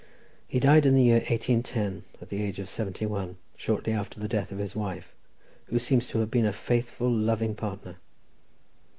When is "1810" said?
1.29-2.05